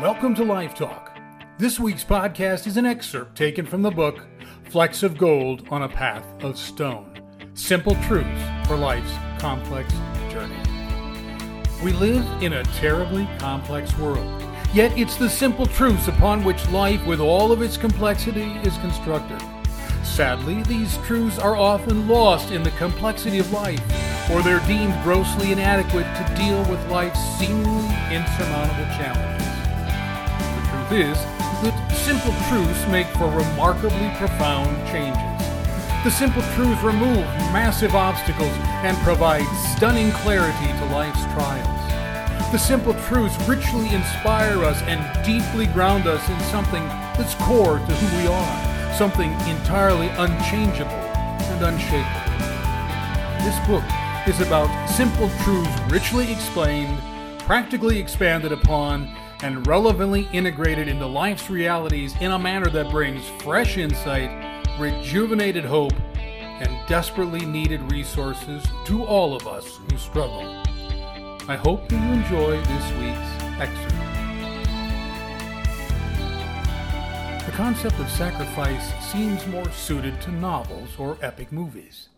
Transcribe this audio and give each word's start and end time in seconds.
Welcome 0.00 0.34
to 0.34 0.44
Life 0.44 0.74
Talk. 0.74 1.16
This 1.56 1.80
week's 1.80 2.04
podcast 2.04 2.66
is 2.66 2.76
an 2.76 2.84
excerpt 2.84 3.34
taken 3.34 3.64
from 3.64 3.80
the 3.80 3.90
book 3.90 4.20
Flecks 4.64 5.02
of 5.02 5.16
Gold 5.16 5.66
on 5.70 5.84
a 5.84 5.88
Path 5.88 6.26
of 6.44 6.58
Stone 6.58 7.22
Simple 7.54 7.94
Truths 8.02 8.68
for 8.68 8.76
Life's 8.76 9.10
Complex 9.40 9.90
Journey. 10.28 10.60
We 11.82 11.94
live 11.94 12.26
in 12.42 12.52
a 12.52 12.64
terribly 12.74 13.26
complex 13.38 13.96
world, 13.96 14.42
yet 14.74 14.96
it's 14.98 15.16
the 15.16 15.30
simple 15.30 15.64
truths 15.64 16.08
upon 16.08 16.44
which 16.44 16.68
life, 16.68 17.04
with 17.06 17.20
all 17.20 17.50
of 17.50 17.62
its 17.62 17.78
complexity, 17.78 18.52
is 18.64 18.76
constructed. 18.78 19.40
Sadly, 20.04 20.62
these 20.64 20.98
truths 21.06 21.38
are 21.38 21.56
often 21.56 22.06
lost 22.06 22.50
in 22.50 22.62
the 22.62 22.70
complexity 22.72 23.38
of 23.38 23.50
life, 23.50 23.80
or 24.30 24.42
they're 24.42 24.60
deemed 24.66 25.02
grossly 25.02 25.52
inadequate 25.52 26.04
to 26.04 26.34
deal 26.36 26.58
with 26.70 26.86
life's 26.90 27.38
seemingly 27.38 27.86
insurmountable 28.14 28.84
challenges 28.98 29.55
is 30.92 31.16
that 31.62 31.74
simple 31.92 32.32
truths 32.48 32.86
make 32.88 33.06
for 33.16 33.26
remarkably 33.26 34.10
profound 34.16 34.68
changes. 34.88 35.22
The 36.04 36.10
simple 36.10 36.42
truths 36.54 36.82
remove 36.82 37.24
massive 37.50 37.94
obstacles 37.94 38.52
and 38.86 38.96
provide 38.98 39.46
stunning 39.74 40.12
clarity 40.12 40.66
to 40.78 40.84
life's 40.92 41.24
trials. 41.34 42.52
The 42.52 42.58
simple 42.58 42.94
truths 43.08 43.36
richly 43.48 43.92
inspire 43.92 44.62
us 44.62 44.80
and 44.82 45.02
deeply 45.24 45.66
ground 45.66 46.06
us 46.06 46.22
in 46.28 46.38
something 46.50 46.86
that's 47.18 47.34
core 47.34 47.78
to 47.78 47.94
who 47.94 48.22
we 48.22 48.28
are, 48.28 48.94
something 48.94 49.32
entirely 49.48 50.08
unchangeable 50.10 50.92
and 50.92 51.64
unshakable. 51.64 52.26
This 53.44 53.58
book 53.66 53.84
is 54.28 54.40
about 54.40 54.70
simple 54.88 55.28
truths 55.42 55.80
richly 55.88 56.30
explained, 56.30 57.00
practically 57.40 57.98
expanded 57.98 58.52
upon, 58.52 59.08
and 59.42 59.66
relevantly 59.66 60.28
integrated 60.32 60.88
into 60.88 61.06
life's 61.06 61.50
realities 61.50 62.14
in 62.20 62.30
a 62.30 62.38
manner 62.38 62.70
that 62.70 62.90
brings 62.90 63.26
fresh 63.42 63.76
insight, 63.76 64.30
rejuvenated 64.78 65.64
hope, 65.64 65.94
and 66.16 66.88
desperately 66.88 67.44
needed 67.44 67.80
resources 67.92 68.64
to 68.86 69.04
all 69.04 69.34
of 69.34 69.46
us 69.46 69.78
who 69.90 69.98
struggle. 69.98 70.40
I 71.48 71.56
hope 71.56 71.92
you 71.92 71.98
enjoy 71.98 72.60
this 72.62 72.92
week's 72.98 73.60
excerpt. 73.60 73.94
The 77.44 77.52
concept 77.52 77.98
of 78.00 78.10
sacrifice 78.10 78.92
seems 79.12 79.46
more 79.46 79.70
suited 79.70 80.20
to 80.22 80.32
novels 80.32 80.90
or 80.98 81.18
epic 81.20 81.52
movies. 81.52 82.08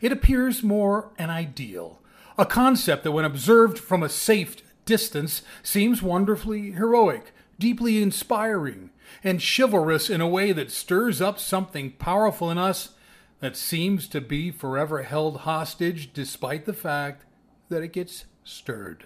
It 0.00 0.12
appears 0.12 0.62
more 0.62 1.10
an 1.18 1.30
ideal, 1.30 1.98
a 2.36 2.44
concept 2.44 3.04
that, 3.04 3.12
when 3.12 3.24
observed 3.24 3.78
from 3.78 4.02
a 4.02 4.08
safe 4.08 4.56
distance 4.88 5.42
seems 5.62 6.02
wonderfully 6.02 6.70
heroic, 6.70 7.32
deeply 7.58 8.02
inspiring, 8.02 8.88
and 9.22 9.42
chivalrous 9.42 10.08
in 10.08 10.22
a 10.22 10.26
way 10.26 10.50
that 10.50 10.70
stirs 10.70 11.20
up 11.20 11.38
something 11.38 11.92
powerful 11.92 12.50
in 12.50 12.56
us 12.56 12.94
that 13.40 13.54
seems 13.54 14.08
to 14.08 14.18
be 14.22 14.50
forever 14.50 15.02
held 15.02 15.40
hostage 15.40 16.10
despite 16.14 16.64
the 16.64 16.72
fact 16.72 17.26
that 17.68 17.82
it 17.82 17.92
gets 17.92 18.24
stirred. 18.44 19.04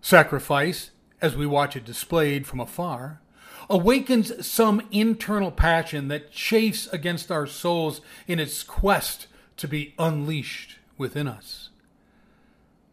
Sacrifice, 0.00 0.92
as 1.20 1.34
we 1.34 1.44
watch 1.44 1.74
it 1.74 1.84
displayed 1.84 2.46
from 2.46 2.60
afar, 2.60 3.20
awakens 3.68 4.46
some 4.46 4.80
internal 4.92 5.50
passion 5.50 6.06
that 6.06 6.30
chafes 6.30 6.86
against 6.92 7.32
our 7.32 7.48
souls 7.48 8.00
in 8.28 8.38
its 8.38 8.62
quest 8.62 9.26
to 9.56 9.66
be 9.66 9.92
unleashed 9.98 10.76
within 10.96 11.26
us. 11.26 11.67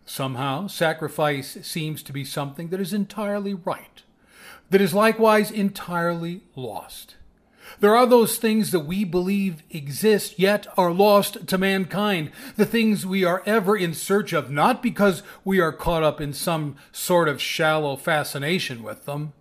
Somehow, 0.05 0.67
sacrifice 0.67 1.57
seems 1.63 2.03
to 2.03 2.13
be 2.13 2.23
something 2.23 2.69
that 2.69 2.79
is 2.79 2.93
entirely 2.93 3.53
right, 3.53 4.03
that 4.69 4.81
is 4.81 4.93
likewise 4.93 5.49
entirely 5.49 6.43
lost. 6.55 7.15
There 7.79 7.95
are 7.95 8.05
those 8.05 8.37
things 8.37 8.71
that 8.71 8.81
we 8.81 9.03
believe 9.03 9.63
exist, 9.71 10.37
yet 10.37 10.67
are 10.77 10.91
lost 10.91 11.47
to 11.47 11.57
mankind, 11.57 12.31
the 12.55 12.65
things 12.65 13.05
we 13.05 13.23
are 13.23 13.41
ever 13.45 13.75
in 13.75 13.93
search 13.93 14.33
of, 14.33 14.51
not 14.51 14.83
because 14.83 15.23
we 15.43 15.59
are 15.59 15.73
caught 15.73 16.03
up 16.03 16.21
in 16.21 16.31
some 16.31 16.75
sort 16.91 17.27
of 17.27 17.41
shallow 17.41 17.95
fascination 17.95 18.83
with 18.83 19.05
them. 19.05 19.33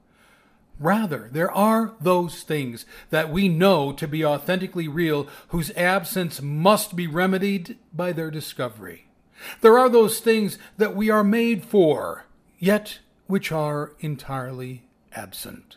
Rather, 0.81 1.29
there 1.31 1.51
are 1.53 1.95
those 2.01 2.43
things 2.43 2.87
that 3.11 3.31
we 3.31 3.49
know 3.49 3.93
to 3.93 4.09
be 4.09 4.25
authentically 4.25 4.89
real, 4.89 5.29
whose 5.49 5.71
absence 5.73 6.41
must 6.41 6.97
be 6.97 7.07
remedied 7.07 7.79
by 7.93 8.11
their 8.13 8.31
discovery. 8.31 9.07
There 9.61 9.79
are 9.79 9.89
those 9.89 10.21
things 10.21 10.59
that 10.77 10.97
we 10.97 11.11
are 11.11 11.25
made 11.25 11.65
for, 11.65 12.27
yet 12.59 12.99
which 13.27 13.53
are 13.53 13.93
entirely 14.01 14.85
absent. 15.13 15.77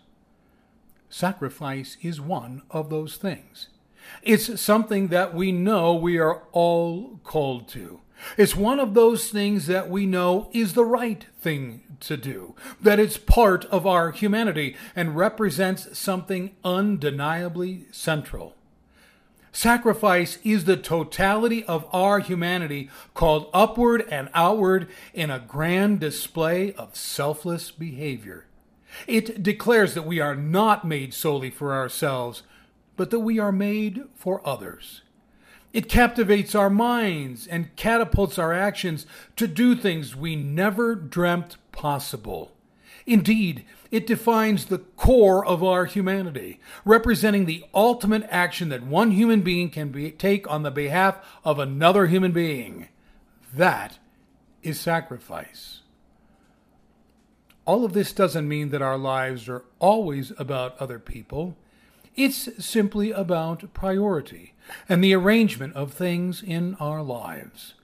Sacrifice 1.10 1.98
is 2.02 2.20
one 2.20 2.64
of 2.70 2.90
those 2.90 3.18
things. 3.18 3.70
It's 4.24 4.60
something 4.60 5.08
that 5.08 5.34
we 5.34 5.52
know 5.52 5.94
we 5.94 6.18
are 6.18 6.44
all 6.52 7.20
called 7.24 7.68
to. 7.70 8.02
It's 8.38 8.56
one 8.56 8.80
of 8.80 8.94
those 8.94 9.30
things 9.30 9.68
that 9.68 9.90
we 9.90 10.06
know 10.06 10.50
is 10.52 10.74
the 10.74 10.86
right 10.86 11.26
thing 11.40 11.84
to 12.02 12.18
do, 12.18 12.56
that 12.82 13.00
it's 13.00 13.18
part 13.18 13.66
of 13.66 13.86
our 13.86 14.12
humanity 14.12 14.76
and 14.96 15.16
represents 15.16 15.98
something 15.98 16.56
undeniably 16.64 17.86
central. 17.92 18.57
Sacrifice 19.58 20.38
is 20.44 20.66
the 20.66 20.78
totality 20.78 21.64
of 21.64 21.88
our 21.92 22.20
humanity 22.20 22.92
called 23.16 23.50
upward 23.56 24.06
and 24.12 24.30
outward 24.36 24.88
in 25.16 25.32
a 25.32 25.40
grand 25.40 26.00
display 26.00 26.74
of 26.74 26.96
selfless 26.96 27.72
behavior. 27.72 28.46
It 29.08 29.42
declares 29.42 29.96
that 29.96 30.06
we 30.06 30.20
are 30.20 30.36
not 30.36 30.86
made 30.86 31.12
solely 31.12 31.50
for 31.50 31.74
ourselves, 31.74 32.44
but 32.96 33.10
that 33.10 33.22
we 33.22 33.40
are 33.40 33.52
made 33.52 34.04
for 34.14 34.48
others. 34.48 35.02
It 35.74 35.90
captivates 35.90 36.54
our 36.54 36.70
minds 36.70 37.48
and 37.48 37.76
catapults 37.76 38.38
our 38.38 38.54
actions 38.54 39.08
to 39.38 39.48
do 39.48 39.76
things 39.76 40.16
we 40.16 40.36
never 40.36 40.94
dreamt 40.94 41.58
possible. 41.72 42.52
Indeed, 43.08 43.66
it 43.92 44.08
defines 44.08 44.66
the 44.66 44.80
core 44.80 45.46
of 45.46 45.64
our 45.64 45.86
humanity, 45.86 46.60
representing 46.86 47.46
the 47.46 47.64
ultimate 47.74 48.28
action 48.30 48.70
that 48.70 48.84
one 48.84 49.12
human 49.12 49.42
being 49.42 49.70
can 49.70 49.90
be, 49.90 50.12
take 50.12 50.50
on 50.50 50.64
the 50.64 50.72
behalf 50.72 51.18
of 51.44 51.60
another 51.60 52.08
human 52.08 52.32
being. 52.32 52.90
That 53.54 54.00
is 54.64 54.80
sacrifice. 54.80 55.82
All 57.66 57.84
of 57.84 57.94
this 57.94 58.14
doesn't 58.14 58.48
mean 58.48 58.70
that 58.70 58.82
our 58.82 58.98
lives 58.98 59.50
are 59.50 59.66
always 59.80 60.32
about 60.38 60.80
other 60.80 61.00
people. 61.00 61.58
It's 62.16 62.50
simply 62.64 63.12
about 63.12 63.74
priority 63.74 64.54
and 64.88 65.04
the 65.04 65.14
arrangement 65.14 65.76
of 65.76 65.94
things 65.94 66.42
in 66.42 66.76
our 66.76 67.02
lives. 67.04 67.76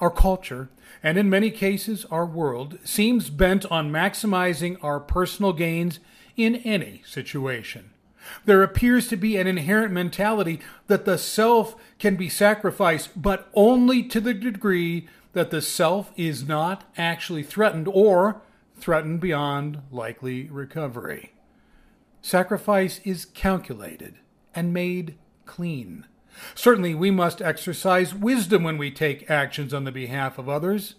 Our 0.00 0.10
culture, 0.10 0.70
and 1.02 1.18
in 1.18 1.28
many 1.28 1.50
cases 1.50 2.06
our 2.10 2.26
world, 2.26 2.78
seems 2.84 3.30
bent 3.30 3.66
on 3.66 3.90
maximizing 3.90 4.82
our 4.82 4.98
personal 4.98 5.52
gains 5.52 6.00
in 6.36 6.56
any 6.56 7.02
situation. 7.06 7.90
There 8.44 8.62
appears 8.62 9.08
to 9.08 9.16
be 9.16 9.36
an 9.36 9.46
inherent 9.46 9.92
mentality 9.92 10.60
that 10.86 11.04
the 11.04 11.18
self 11.18 11.74
can 11.98 12.16
be 12.16 12.28
sacrificed, 12.28 13.20
but 13.20 13.48
only 13.54 14.02
to 14.04 14.20
the 14.20 14.34
degree 14.34 15.08
that 15.32 15.50
the 15.50 15.62
self 15.62 16.12
is 16.16 16.46
not 16.46 16.84
actually 16.96 17.42
threatened 17.42 17.88
or 17.88 18.42
threatened 18.76 19.20
beyond 19.20 19.82
likely 19.90 20.48
recovery. 20.48 21.32
Sacrifice 22.22 23.00
is 23.04 23.24
calculated 23.24 24.16
and 24.54 24.74
made 24.74 25.16
clean. 25.46 26.06
Certainly, 26.54 26.94
we 26.94 27.10
must 27.10 27.42
exercise 27.42 28.14
wisdom 28.14 28.62
when 28.62 28.78
we 28.78 28.90
take 28.90 29.30
actions 29.30 29.74
on 29.74 29.84
the 29.84 29.92
behalf 29.92 30.38
of 30.38 30.48
others, 30.48 30.94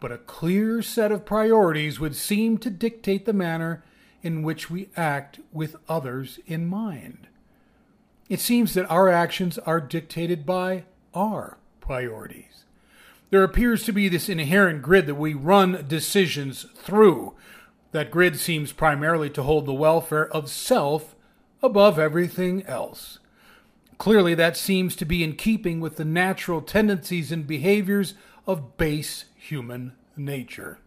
but 0.00 0.12
a 0.12 0.18
clear 0.18 0.82
set 0.82 1.10
of 1.12 1.24
priorities 1.24 1.98
would 1.98 2.14
seem 2.14 2.58
to 2.58 2.70
dictate 2.70 3.24
the 3.24 3.32
manner 3.32 3.82
in 4.22 4.42
which 4.42 4.70
we 4.70 4.88
act 4.96 5.40
with 5.52 5.76
others 5.88 6.38
in 6.46 6.66
mind. 6.66 7.28
It 8.28 8.40
seems 8.40 8.74
that 8.74 8.90
our 8.90 9.08
actions 9.08 9.58
are 9.58 9.80
dictated 9.80 10.44
by 10.44 10.84
our 11.14 11.56
priorities. 11.80 12.64
There 13.30 13.44
appears 13.44 13.84
to 13.84 13.92
be 13.92 14.08
this 14.08 14.28
inherent 14.28 14.82
grid 14.82 15.06
that 15.06 15.14
we 15.14 15.34
run 15.34 15.84
decisions 15.86 16.66
through. 16.74 17.34
That 17.92 18.10
grid 18.10 18.38
seems 18.38 18.72
primarily 18.72 19.30
to 19.30 19.42
hold 19.42 19.66
the 19.66 19.72
welfare 19.72 20.28
of 20.28 20.50
self 20.50 21.14
above 21.62 21.98
everything 21.98 22.64
else. 22.66 23.18
Clearly, 23.98 24.34
that 24.36 24.56
seems 24.56 24.94
to 24.96 25.04
be 25.04 25.24
in 25.24 25.34
keeping 25.34 25.80
with 25.80 25.96
the 25.96 26.04
natural 26.04 26.62
tendencies 26.62 27.32
and 27.32 27.46
behaviors 27.46 28.14
of 28.46 28.76
base 28.76 29.24
human 29.34 29.92
nature. 30.16 30.78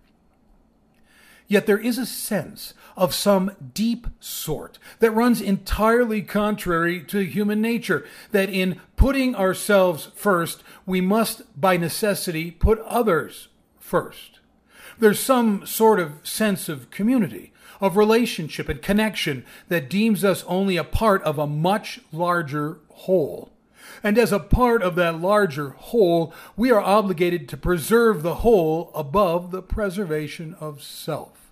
Yet 1.48 1.66
there 1.66 1.78
is 1.78 1.98
a 1.98 2.06
sense 2.06 2.74
of 2.96 3.14
some 3.14 3.52
deep 3.74 4.08
sort 4.22 4.80
that 5.00 5.12
runs 5.12 5.42
entirely 5.42 6.22
contrary 6.22 7.04
to 7.04 7.26
human 7.26 7.62
nature, 7.62 8.06
that 8.32 8.50
in 8.50 8.80
putting 8.96 9.36
ourselves 9.36 10.10
first, 10.16 10.64
we 10.86 11.02
must 11.02 11.60
by 11.60 11.76
necessity 11.76 12.52
put 12.52 12.80
others 12.80 13.50
first. 13.78 14.40
There's 14.98 15.20
some 15.20 15.66
sort 15.66 16.00
of 16.00 16.26
sense 16.26 16.70
of 16.70 16.90
community, 16.90 17.52
of 17.82 17.98
relationship 17.98 18.70
and 18.70 18.82
connection 18.82 19.44
that 19.68 19.90
deems 19.90 20.24
us 20.24 20.46
only 20.48 20.78
a 20.78 20.86
part 20.86 21.22
of 21.24 21.38
a 21.38 21.48
much 21.48 22.00
larger 22.14 22.78
whole. 23.02 23.52
And 24.04 24.18
as 24.18 24.32
a 24.32 24.40
part 24.40 24.82
of 24.82 24.96
that 24.96 25.20
larger 25.20 25.72
whole, 25.72 26.34
we 26.56 26.72
are 26.72 26.82
obligated 26.82 27.48
to 27.50 27.58
preserve 27.58 28.24
the 28.24 28.36
whole 28.36 28.92
above 28.94 29.52
the 29.52 29.62
preservation 29.62 30.56
of 30.60 30.82
self. 30.82 31.52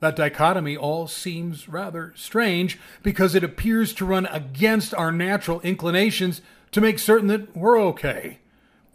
That 0.00 0.16
dichotomy 0.16 0.76
all 0.76 1.06
seems 1.06 1.68
rather 1.68 2.12
strange 2.16 2.78
because 3.02 3.34
it 3.34 3.44
appears 3.44 3.92
to 3.94 4.04
run 4.04 4.26
against 4.26 4.94
our 4.94 5.12
natural 5.12 5.60
inclinations 5.60 6.40
to 6.72 6.80
make 6.80 6.98
certain 6.98 7.28
that 7.28 7.56
we're 7.56 7.80
okay 7.80 8.40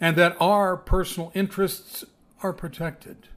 and 0.02 0.18
that 0.18 0.36
our 0.42 0.76
personal 0.76 1.32
interests 1.34 2.04
are 2.44 2.52
protected. 2.52 3.30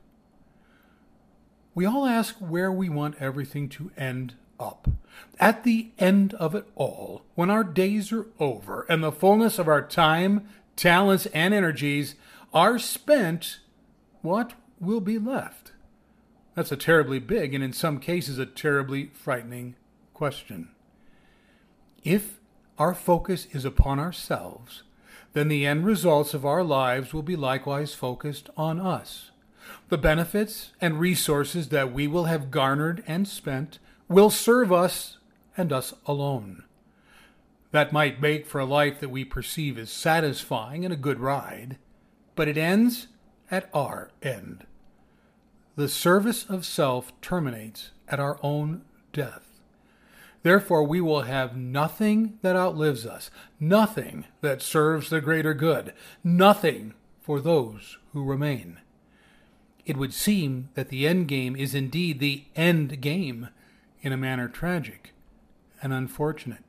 We 1.75 1.87
all 1.87 2.07
ask 2.07 2.35
where 2.39 2.73
we 2.73 2.89
want 2.89 3.15
everything 3.21 3.69
to 3.71 3.93
end 3.97 4.35
up. 4.61 4.89
At 5.39 5.65
the 5.65 5.91
end 5.99 6.35
of 6.35 6.55
it 6.55 6.67
all, 6.75 7.23
when 7.35 7.51
our 7.51 7.65
days 7.65 8.13
are 8.13 8.27
over 8.39 8.87
and 8.89 9.03
the 9.03 9.11
fullness 9.11 9.59
of 9.59 9.69
our 9.69 9.83
time, 9.83 10.47
talents, 10.77 11.27
and 11.27 11.55
energies 11.55 12.15
are 12.53 12.79
spent, 12.79 13.61
what 14.23 14.53
will 14.79 15.01
be 15.01 15.19
left? 15.19 15.73
That's 16.55 16.73
a 16.73 16.77
terribly 16.77 17.19
big 17.19 17.55
and 17.55 17.65
in 17.65 17.73
some 17.73 17.99
cases 17.99 18.39
a 18.39 18.47
terribly 18.47 19.11
frightening 19.15 19.77
question. 20.13 20.69
If 22.03 22.39
our 22.79 22.95
focus 22.95 23.47
is 23.53 23.65
upon 23.65 23.99
ourselves, 23.99 24.83
then 25.33 25.49
the 25.49 25.65
end 25.65 25.87
results 25.87 26.35
of 26.35 26.45
our 26.45 26.65
lives 26.65 27.15
will 27.15 27.23
be 27.23 27.37
likewise 27.37 27.95
focused 27.95 28.51
on 28.57 28.81
us. 28.81 29.31
The 29.89 29.99
benefits 29.99 30.73
and 30.81 30.99
resources 30.99 31.69
that 31.69 31.93
we 31.93 32.07
will 32.07 32.25
have 32.25 32.51
garnered 32.51 33.05
and 33.07 33.29
spent 33.29 33.79
will 34.11 34.29
serve 34.29 34.73
us 34.73 35.19
and 35.57 35.73
us 35.73 35.95
alone. 36.05 36.65
That 37.71 37.93
might 37.93 38.21
make 38.21 38.45
for 38.45 38.59
a 38.59 38.67
life 38.67 38.99
that 38.99 39.09
we 39.09 39.25
perceive 39.25 39.79
as 39.79 39.91
satisfying 39.91 40.85
and 40.85 40.93
a 40.93 40.97
good 40.97 41.21
ride, 41.21 41.79
but 42.35 42.49
it 42.49 42.59
ends 42.59 43.07
at 43.51 43.71
our 43.73 44.11
end. 44.21 44.67
The 45.77 45.89
service 45.89 46.45
of 46.45 46.67
self 46.67 47.19
terminates 47.21 47.93
at 48.09 48.19
our 48.19 48.41
own 48.43 48.83
death. 49.13 49.47
Therefore, 50.43 50.83
we 50.83 51.01
will 51.01 51.23
have 51.23 51.57
nothing 51.57 52.39
that 52.43 52.57
outlives 52.57 53.07
us, 53.07 53.31
nothing 53.61 54.25
that 54.41 54.61
serves 54.61 55.11
the 55.11 55.21
greater 55.21 55.55
good, 55.55 55.93
nothing 56.25 56.95
for 57.21 57.41
those 57.41 57.99
who 58.13 58.25
remain. 58.25 58.81
It 59.87 59.97
would 59.97 60.15
seem 60.15 60.71
that 60.75 60.89
the 60.89 61.07
end 61.07 61.29
game 61.29 61.55
is 61.55 61.75
indeed 61.75 62.19
the 62.19 62.45
end 62.57 63.01
game, 63.01 63.49
in 64.03 64.13
a 64.13 64.17
manner 64.17 64.49
tragic 64.49 65.13
and 65.83 65.93
unfortunate. 65.93 66.65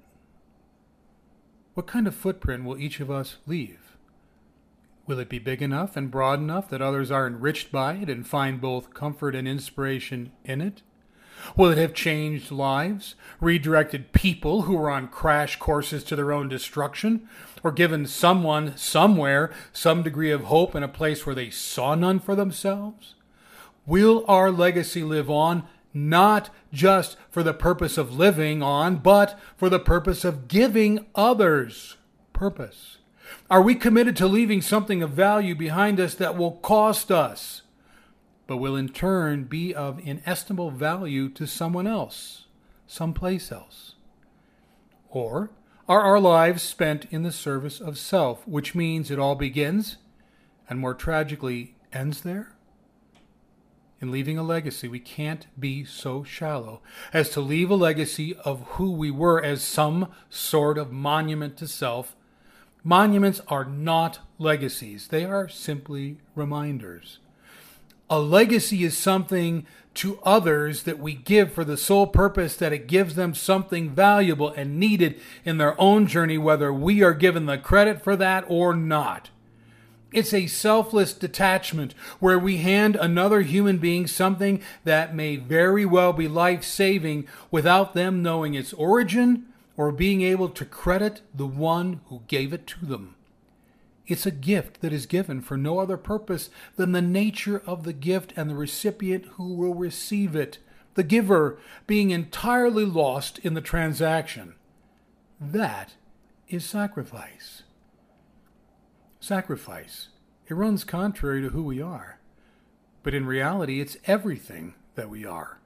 What 1.74 1.88
kind 1.88 2.08
of 2.08 2.16
footprint 2.16 2.66
will 2.66 2.78
each 2.78 3.00
of 3.00 3.10
us 3.10 3.38
leave? 3.48 3.98
Will 5.08 5.20
it 5.20 5.30
be 5.30 5.40
big 5.40 5.62
enough 5.62 5.98
and 5.98 6.12
broad 6.12 6.40
enough 6.40 6.70
that 6.70 6.82
others 6.82 7.12
are 7.12 7.28
enriched 7.28 7.72
by 7.72 7.96
it 7.96 8.10
and 8.10 8.28
find 8.28 8.62
both 8.62 8.94
comfort 8.94 9.36
and 9.36 9.48
inspiration 9.48 10.32
in 10.44 10.62
it? 10.62 10.82
Will 11.56 11.72
it 11.72 11.78
have 11.78 11.94
changed 11.94 12.52
lives, 12.52 13.16
redirected 13.40 14.14
people 14.14 14.64
who 14.64 14.76
were 14.76 14.92
on 14.92 15.08
crash 15.08 15.58
courses 15.58 16.04
to 16.04 16.16
their 16.16 16.32
own 16.32 16.50
destruction, 16.50 17.28
or 17.64 17.72
given 17.72 18.06
someone 18.06 18.78
somewhere 18.78 19.52
some 19.74 20.04
degree 20.04 20.32
of 20.32 20.44
hope 20.44 20.76
in 20.76 20.84
a 20.84 20.88
place 20.88 21.26
where 21.26 21.36
they 21.36 21.50
saw 21.50 21.96
none 21.96 22.20
for 22.20 22.36
themselves? 22.36 23.16
Will 23.88 24.24
our 24.28 24.52
legacy 24.52 25.04
live 25.04 25.30
on 25.30 25.64
not 25.94 26.50
just 26.72 27.18
for 27.30 27.44
the 27.44 27.54
purpose 27.54 27.98
of 27.98 28.18
living 28.18 28.62
on, 28.64 28.98
but 28.98 29.40
for 29.56 29.70
the 29.70 29.80
purpose 29.80 30.24
of 30.24 30.48
giving 30.48 31.06
others 31.16 31.98
purpose? 32.34 32.98
Are 33.50 33.62
we 33.62 33.76
committed 33.76 34.16
to 34.18 34.28
leaving 34.28 34.62
something 34.62 35.04
of 35.04 35.12
value 35.12 35.56
behind 35.56 36.00
us 36.00 36.16
that 36.16 36.38
will 36.38 36.54
cost 36.54 37.12
us, 37.12 37.62
but 38.48 38.58
will 38.58 38.76
in 38.76 38.90
turn 38.90 39.46
be 39.46 39.74
of 39.74 40.00
inestimable 40.06 40.72
value 40.72 41.30
to 41.30 41.46
someone 41.46 41.88
else, 41.88 42.46
someplace 42.88 43.52
else? 43.52 43.96
Or 45.10 45.52
are 45.88 46.02
our 46.02 46.20
lives 46.20 46.64
spent 46.64 47.06
in 47.12 47.24
the 47.24 47.32
service 47.32 47.82
of 47.82 47.98
self, 47.98 48.48
which 48.48 48.76
means 48.76 49.12
it 49.12 49.20
all 49.20 49.36
begins 49.36 49.98
and 50.70 50.80
more 50.80 50.94
tragically 50.94 51.76
ends 51.92 52.22
there? 52.22 52.56
In 54.02 54.12
leaving 54.12 54.38
a 54.38 54.44
legacy, 54.44 54.88
we 54.88 55.00
can't 55.00 55.46
be 55.60 55.86
so 55.86 56.24
shallow 56.24 56.82
as 57.14 57.30
to 57.30 57.40
leave 57.40 57.70
a 57.70 57.76
legacy 57.76 58.36
of 58.44 58.62
who 58.72 58.92
we 58.92 59.12
were 59.12 59.42
as 59.42 59.62
some 59.62 60.12
sort 60.30 60.78
of 60.78 60.92
monument 60.92 61.56
to 61.58 61.68
self. 61.68 62.16
Monuments 62.84 63.42
are 63.48 63.64
not 63.64 64.20
legacies, 64.40 65.10
they 65.10 65.24
are 65.24 65.48
simply 65.48 66.18
reminders. 66.36 67.20
A 68.10 68.20
legacy 68.20 68.84
is 68.84 68.98
something 68.98 69.66
to 69.94 70.20
others 70.24 70.84
that 70.84 71.00
we 71.00 71.14
give 71.14 71.54
for 71.54 71.64
the 71.64 71.78
sole 71.78 72.08
purpose 72.08 72.56
that 72.56 72.74
it 72.74 72.88
gives 72.88 73.16
them 73.16 73.36
something 73.36 73.90
valuable 73.92 74.50
and 74.50 74.80
needed 74.80 75.20
in 75.46 75.58
their 75.58 75.80
own 75.80 76.08
journey, 76.08 76.38
whether 76.38 76.74
we 76.74 77.04
are 77.04 77.14
given 77.14 77.46
the 77.46 77.58
credit 77.58 78.02
for 78.02 78.16
that 78.16 78.44
or 78.48 78.74
not. 78.76 79.30
It's 80.12 80.34
a 80.34 80.48
selfless 80.48 81.14
detachment 81.14 81.94
where 82.20 82.38
we 82.38 82.58
hand 82.58 82.98
another 82.98 83.42
human 83.42 83.78
being 83.78 84.08
something 84.08 84.62
that 84.84 85.16
may 85.16 85.38
very 85.38 85.86
well 85.86 86.12
be 86.12 86.28
life 86.28 86.64
saving 86.66 87.28
without 87.50 87.94
them 87.94 88.22
knowing 88.22 88.54
its 88.54 88.74
origin 88.74 89.46
or 89.78 89.92
being 89.94 90.22
able 90.22 90.50
to 90.50 90.66
credit 90.66 91.22
the 91.34 91.48
one 91.48 92.02
who 92.08 92.24
gave 92.28 92.52
it 92.52 92.68
to 92.68 92.86
them. 92.86 93.16
It's 94.06 94.26
a 94.26 94.32
gift 94.32 94.82
that 94.82 94.92
is 94.92 95.06
given 95.06 95.40
for 95.40 95.56
no 95.56 95.80
other 95.80 95.96
purpose 95.96 96.50
than 96.76 96.92
the 96.92 97.02
nature 97.02 97.62
of 97.66 97.86
the 97.86 97.94
gift 97.94 98.34
and 98.36 98.50
the 98.50 98.56
recipient 98.56 99.26
who 99.38 99.54
will 99.54 99.74
receive 99.74 100.36
it, 100.36 100.58
the 100.96 101.04
giver 101.04 101.58
being 101.88 102.10
entirely 102.10 102.84
lost 102.84 103.40
in 103.40 103.54
the 103.54 103.62
transaction. 103.62 104.56
That 105.40 105.94
is 106.50 106.66
sacrifice 106.66 107.64
sacrifice. 109.22 110.10
It 110.52 110.56
runs 110.56 110.84
contrary 110.84 111.42
to 111.44 111.50
who 111.52 111.64
we 111.64 111.82
are. 111.82 112.20
But 113.04 113.14
in 113.14 113.26
reality, 113.26 113.80
it's 113.80 113.96
everything 114.06 114.74
that 114.96 115.10
we 115.10 115.26
are. 115.26 115.60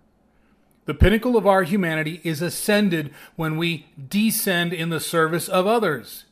The 0.86 0.94
pinnacle 0.94 1.36
of 1.36 1.48
our 1.48 1.64
humanity 1.64 2.22
is 2.24 2.40
ascended 2.40 3.12
when 3.36 3.58
we 3.58 3.88
descend 3.98 4.74
in 4.74 4.92
the 4.92 5.00
service 5.00 5.50
of 5.50 5.66
others. 5.66 6.26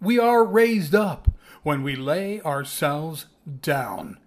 We 0.00 0.20
are 0.20 0.44
raised 0.44 0.94
up 0.94 1.32
when 1.64 1.82
we 1.82 1.96
lay 1.96 2.40
ourselves 2.42 3.26
down. 3.60 4.18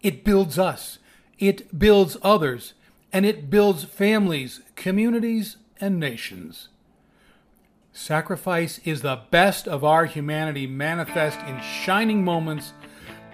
It 0.00 0.24
builds 0.24 0.58
us, 0.58 0.98
it 1.38 1.78
builds 1.78 2.16
others, 2.22 2.72
and 3.12 3.26
it 3.26 3.50
builds 3.50 3.84
families, 3.84 4.62
communities, 4.76 5.58
and 5.78 6.00
nations. 6.00 6.68
Sacrifice 7.92 8.80
is 8.86 9.02
the 9.02 9.20
best 9.30 9.68
of 9.68 9.84
our 9.84 10.06
humanity 10.06 10.66
manifest 10.66 11.38
in 11.40 11.60
shining 11.60 12.24
moments 12.24 12.72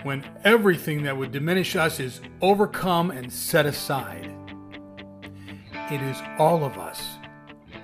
when 0.03 0.25
everything 0.45 1.03
that 1.03 1.17
would 1.17 1.33
diminish 1.33 1.77
us 1.77 2.01
is 2.01 2.21
overcome 2.41 3.11
and 3.11 3.33
set 3.33 3.67
aside. 3.67 4.35
It 5.91 6.01
is 6.03 6.17
all 6.39 6.65
of 6.65 6.79
us 6.79 7.03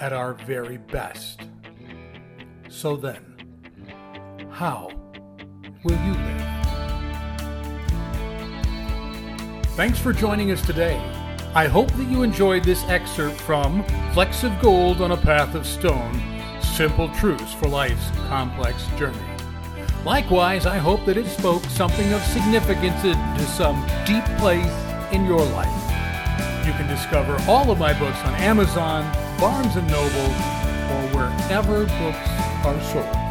at 0.00 0.12
our 0.12 0.34
very 0.34 0.78
best. 0.78 1.42
So 2.68 2.96
then, 2.96 3.24
how 4.50 4.90
will 5.84 5.98
you 6.04 6.12
live? 6.12 6.48
Thanks 9.76 9.98
for 9.98 10.12
joining 10.12 10.50
us 10.50 10.64
today. 10.64 10.96
I 11.54 11.66
hope 11.66 11.90
that 11.92 12.08
you 12.08 12.22
enjoyed 12.22 12.64
this 12.64 12.82
excerpt 12.84 13.40
from 13.40 13.84
Flecks 14.12 14.44
of 14.44 14.58
Gold 14.60 15.00
on 15.00 15.12
a 15.12 15.16
Path 15.16 15.54
of 15.54 15.66
Stone 15.66 16.38
simple 16.78 17.08
truths 17.14 17.52
for 17.54 17.66
life's 17.66 18.08
complex 18.28 18.86
journey. 18.96 19.37
Likewise, 20.04 20.64
I 20.64 20.78
hope 20.78 21.04
that 21.06 21.16
it 21.16 21.26
spoke 21.26 21.62
something 21.64 22.12
of 22.12 22.22
significance 22.22 23.04
into 23.04 23.44
some 23.44 23.76
deep 24.06 24.24
place 24.38 24.66
in 25.12 25.24
your 25.26 25.44
life. 25.52 25.68
You 26.64 26.72
can 26.72 26.86
discover 26.86 27.36
all 27.48 27.70
of 27.70 27.78
my 27.78 27.98
books 27.98 28.18
on 28.24 28.34
Amazon, 28.36 29.04
Barnes 29.38 29.74
& 29.74 29.76
Noble, 29.76 30.30
or 30.90 31.02
wherever 31.12 31.84
books 31.84 32.28
are 32.64 32.80
sold. 32.92 33.27